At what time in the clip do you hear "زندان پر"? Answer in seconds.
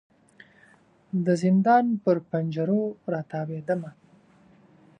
1.43-2.17